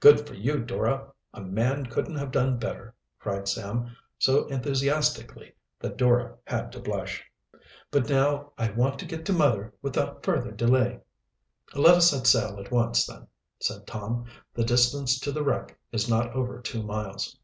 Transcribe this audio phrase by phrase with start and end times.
[0.00, 5.98] "Good for you, Dora, a man couldn't have done better," cried Sam so enthusiastically that
[5.98, 7.22] Dora had to blush.
[7.90, 11.00] "But now I want to get to mother without further delay."
[11.74, 13.26] "Let us set sail at once, then,"
[13.58, 14.24] said Tom.
[14.54, 17.38] "The distance to the wreck is not over two miles."